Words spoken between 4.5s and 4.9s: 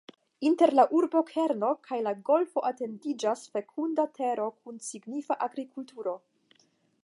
kun